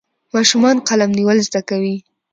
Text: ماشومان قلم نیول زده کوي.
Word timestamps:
ماشومان 0.33 0.75
قلم 0.87 1.11
نیول 1.17 1.37
زده 1.47 1.61
کوي. 1.69 1.95